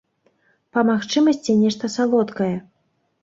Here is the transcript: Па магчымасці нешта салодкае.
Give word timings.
Па 0.77 0.83
магчымасці 0.87 1.55
нешта 1.61 1.85
салодкае. 1.97 2.51